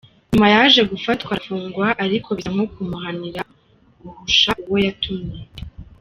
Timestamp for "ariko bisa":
2.05-2.51